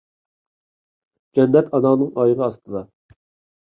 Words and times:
جەننەت 1.41 1.71
ئاناڭنىڭ 1.79 2.13
ئايىغى 2.19 2.47
ئاستىدا. 2.51 2.87